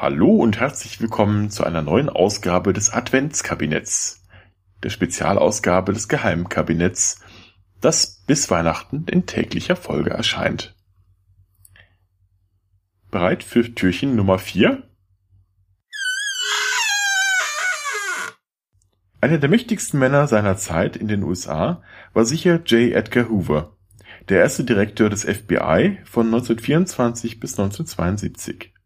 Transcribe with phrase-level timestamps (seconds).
[0.00, 4.22] Hallo und herzlich willkommen zu einer neuen Ausgabe des Adventskabinetts,
[4.84, 7.18] der Spezialausgabe des Geheimkabinetts,
[7.80, 10.76] das bis Weihnachten in täglicher Folge erscheint.
[13.10, 14.84] Bereit für Türchen Nummer 4?
[19.20, 22.94] Einer der mächtigsten Männer seiner Zeit in den USA war sicher J.
[22.94, 23.76] Edgar Hoover,
[24.28, 28.77] der erste Direktor des FBI von 1924 bis 1972.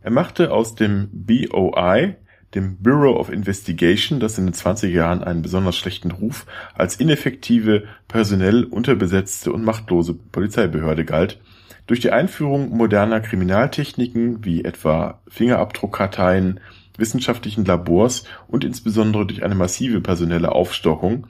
[0.00, 2.16] Er machte aus dem BOI,
[2.54, 7.84] dem Bureau of Investigation, das in den 20er Jahren einen besonders schlechten Ruf als ineffektive,
[8.06, 11.40] personell unterbesetzte und machtlose Polizeibehörde galt,
[11.86, 16.60] durch die Einführung moderner Kriminaltechniken wie etwa Fingerabdruckkarteien,
[16.96, 21.26] wissenschaftlichen Labors und insbesondere durch eine massive personelle Aufstockung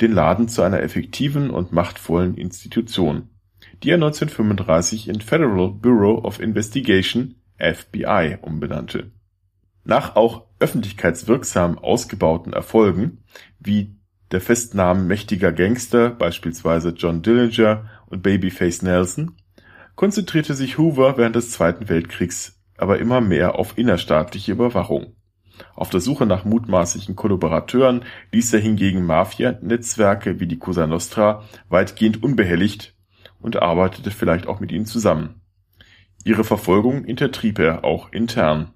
[0.00, 3.28] den Laden zu einer effektiven und machtvollen Institution,
[3.82, 9.12] die er 1935 in Federal Bureau of Investigation FBI umbenannte.
[9.84, 13.24] Nach auch öffentlichkeitswirksam ausgebauten Erfolgen
[13.58, 13.96] wie
[14.30, 19.36] der Festnahmen mächtiger Gangster, beispielsweise John Dillinger und Babyface Nelson,
[19.96, 25.14] konzentrierte sich Hoover während des Zweiten Weltkriegs aber immer mehr auf innerstaatliche Überwachung.
[25.74, 32.22] Auf der Suche nach mutmaßlichen Kollaborateuren ließ er hingegen Mafia-Netzwerke wie die Cosa Nostra weitgehend
[32.22, 32.96] unbehelligt
[33.38, 35.39] und arbeitete vielleicht auch mit ihnen zusammen.
[36.24, 38.72] Ihre Verfolgung hintertrieb er auch intern.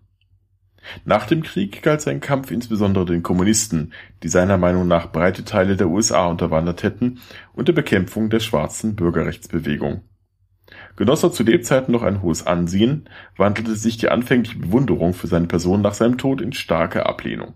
[1.04, 3.92] Nach dem Krieg galt sein Kampf insbesondere den Kommunisten,
[4.22, 7.20] die seiner Meinung nach breite Teile der USA unterwandert hätten,
[7.54, 10.02] und der Bekämpfung der schwarzen Bürgerrechtsbewegung.
[10.96, 15.46] Genoss er zu Lebzeiten noch ein hohes Ansehen, wandelte sich die anfängliche Bewunderung für seine
[15.46, 17.54] Person nach seinem Tod in starke Ablehnung.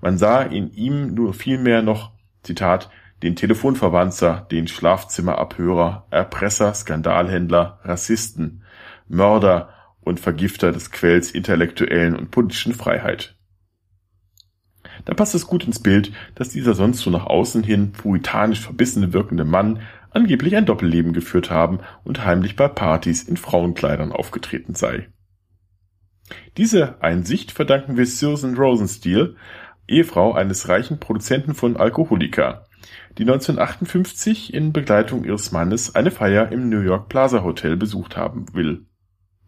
[0.00, 2.12] Man sah in ihm nur vielmehr noch,
[2.42, 2.90] Zitat,
[3.22, 8.62] den Telefonverwanzer, den Schlafzimmerabhörer, Erpresser, Skandalhändler, Rassisten,
[9.08, 9.70] Mörder
[10.00, 13.36] und Vergifter des Quells intellektuellen und politischen Freiheit.
[15.04, 19.12] Da passt es gut ins Bild, dass dieser sonst so nach außen hin puritanisch verbissene
[19.12, 19.80] wirkende Mann
[20.10, 25.08] angeblich ein Doppelleben geführt haben und heimlich bei Partys in Frauenkleidern aufgetreten sei.
[26.56, 29.36] Diese Einsicht verdanken wir Susan Rosensteel,
[29.86, 32.66] Ehefrau eines reichen Produzenten von Alkoholika,
[33.16, 38.46] die 1958 in Begleitung ihres Mannes eine Feier im New York Plaza Hotel besucht haben
[38.52, 38.84] will.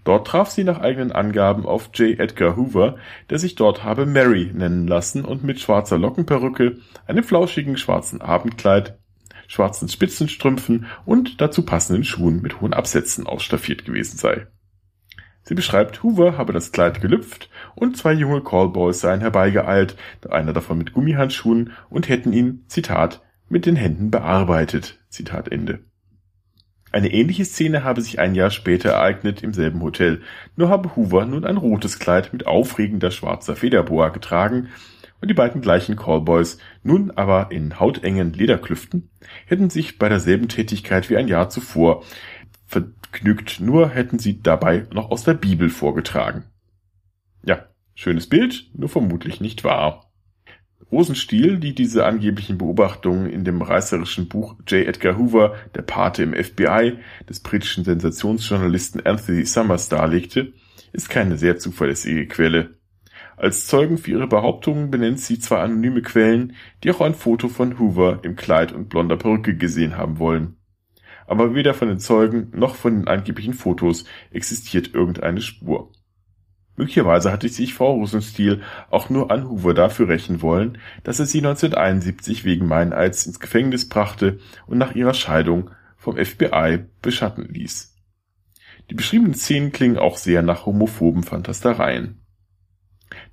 [0.04, 2.18] Dort traf sie nach eigenen Angaben auf J.
[2.18, 2.96] Edgar Hoover,
[3.28, 8.98] der sich dort habe Mary nennen lassen und mit schwarzer Lockenperücke, einem flauschigen schwarzen Abendkleid,
[9.46, 14.46] schwarzen Spitzenstrümpfen und dazu passenden Schuhen mit hohen Absätzen ausstaffiert gewesen sei.
[15.42, 19.96] Sie beschreibt, Hoover habe das Kleid gelüpft und zwei junge Callboys seien herbeigeeilt,
[20.28, 25.80] einer davon mit Gummihandschuhen und hätten ihn, Zitat, mit den Händen bearbeitet, Zitat Ende.
[26.92, 30.22] Eine ähnliche Szene habe sich ein Jahr später ereignet im selben Hotel,
[30.56, 34.68] nur habe Hoover nun ein rotes Kleid mit aufregender schwarzer Federboa getragen
[35.20, 39.10] und die beiden gleichen Callboys, nun aber in hautengen Lederklüften,
[39.46, 42.02] hätten sich bei derselben Tätigkeit wie ein Jahr zuvor
[42.66, 46.44] vergnügt, nur hätten sie dabei noch aus der Bibel vorgetragen.
[47.44, 50.09] Ja, schönes Bild, nur vermutlich nicht wahr.
[50.92, 54.86] Rosenstiel, die diese angeblichen Beobachtungen in dem reißerischen Buch J.
[54.86, 60.52] Edgar Hoover, der Pate im FBI, des britischen Sensationsjournalisten Anthony Summers darlegte,
[60.92, 62.74] ist keine sehr zuverlässige Quelle.
[63.36, 67.78] Als Zeugen für ihre Behauptungen benennt sie zwei anonyme Quellen, die auch ein Foto von
[67.78, 70.56] Hoover im Kleid und blonder Perücke gesehen haben wollen.
[71.26, 75.92] Aber weder von den Zeugen noch von den angeblichen Fotos existiert irgendeine Spur.
[76.80, 81.40] Möglicherweise hatte sich Frau Rosenstiel auch nur an Hoover dafür rächen wollen, dass er sie
[81.40, 87.94] 1971 wegen Meineids ins Gefängnis brachte und nach ihrer Scheidung vom FBI beschatten ließ.
[88.88, 92.22] Die beschriebenen Szenen klingen auch sehr nach homophoben Fantastereien.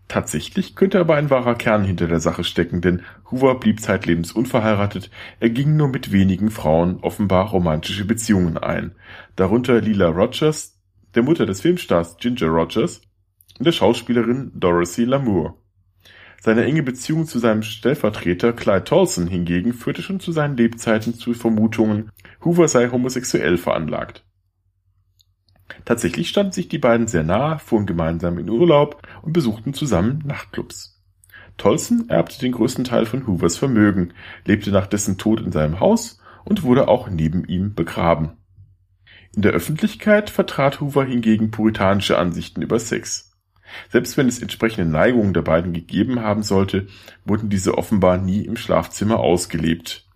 [0.10, 5.10] Tatsächlich könnte aber ein wahrer Kern hinter der Sache stecken, denn Hoover blieb zeitlebens unverheiratet,
[5.40, 8.94] er ging nur mit wenigen Frauen offenbar romantische Beziehungen ein,
[9.38, 10.78] darunter Lila Rogers,
[11.16, 13.07] der Mutter des Filmstars Ginger Rogers,
[13.58, 15.58] und der Schauspielerin Dorothy Lamour.
[16.42, 21.34] Seine enge Beziehung zu seinem Stellvertreter Clyde Tolson hingegen führte schon zu seinen Lebzeiten zu
[21.34, 22.12] Vermutungen,
[22.46, 24.24] Hoover sei homosexuell veranlagt.
[25.86, 31.02] Tatsächlich standen sich die beiden sehr nah, fuhren gemeinsam in Urlaub und besuchten zusammen Nachtclubs.
[31.58, 34.14] Tolson erbte den größten Teil von Hoovers Vermögen,
[34.46, 38.38] lebte nach dessen Tod in seinem Haus und wurde auch neben ihm begraben.
[39.36, 43.27] In der Öffentlichkeit vertrat Hoover hingegen puritanische Ansichten über Sex.
[43.90, 46.88] Selbst wenn es entsprechende Neigungen der beiden gegeben haben sollte,
[47.26, 50.08] wurden diese offenbar nie im Schlafzimmer ausgelebt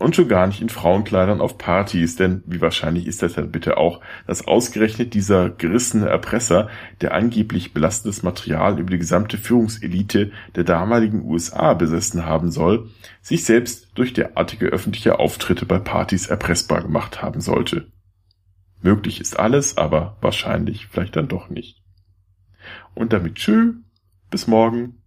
[0.00, 3.76] und schon gar nicht in Frauenkleidern auf Partys, denn wie wahrscheinlich ist das dann bitte
[3.76, 6.70] auch, dass ausgerechnet dieser gerissene Erpresser,
[7.02, 12.88] der angeblich belastendes Material über die gesamte Führungselite der damaligen USA besessen haben soll,
[13.20, 17.88] sich selbst durch derartige öffentliche Auftritte bei Partys erpressbar gemacht haben sollte.
[18.80, 21.76] Möglich ist alles, aber wahrscheinlich vielleicht dann doch nicht.
[22.94, 23.74] Und damit tschö,
[24.30, 24.99] bis morgen.